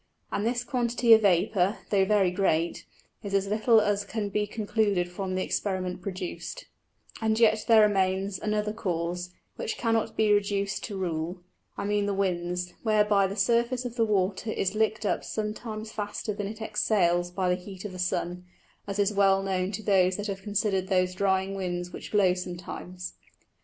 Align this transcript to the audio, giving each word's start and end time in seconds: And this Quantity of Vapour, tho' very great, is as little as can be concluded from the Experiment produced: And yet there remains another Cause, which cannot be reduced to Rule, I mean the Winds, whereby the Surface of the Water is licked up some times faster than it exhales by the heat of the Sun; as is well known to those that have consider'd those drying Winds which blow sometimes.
And 0.31 0.47
this 0.47 0.63
Quantity 0.63 1.13
of 1.13 1.21
Vapour, 1.21 1.77
tho' 1.91 2.05
very 2.05 2.31
great, 2.31 2.87
is 3.21 3.35
as 3.35 3.45
little 3.47 3.79
as 3.79 4.03
can 4.03 4.29
be 4.29 4.47
concluded 4.47 5.11
from 5.11 5.35
the 5.35 5.43
Experiment 5.43 6.01
produced: 6.01 6.65
And 7.21 7.39
yet 7.39 7.65
there 7.67 7.83
remains 7.83 8.39
another 8.39 8.73
Cause, 8.73 9.29
which 9.57 9.77
cannot 9.77 10.17
be 10.17 10.33
reduced 10.33 10.83
to 10.85 10.97
Rule, 10.97 11.41
I 11.77 11.85
mean 11.85 12.07
the 12.07 12.15
Winds, 12.15 12.73
whereby 12.81 13.27
the 13.27 13.35
Surface 13.35 13.85
of 13.85 13.95
the 13.95 14.05
Water 14.05 14.49
is 14.51 14.73
licked 14.73 15.05
up 15.05 15.23
some 15.23 15.53
times 15.53 15.91
faster 15.91 16.33
than 16.33 16.47
it 16.47 16.63
exhales 16.63 17.29
by 17.29 17.47
the 17.49 17.55
heat 17.61 17.85
of 17.85 17.91
the 17.91 17.99
Sun; 17.99 18.43
as 18.87 18.97
is 18.97 19.13
well 19.13 19.43
known 19.43 19.71
to 19.73 19.83
those 19.83 20.17
that 20.17 20.25
have 20.25 20.41
consider'd 20.41 20.87
those 20.87 21.13
drying 21.13 21.53
Winds 21.53 21.91
which 21.93 22.11
blow 22.11 22.33
sometimes. 22.33 23.13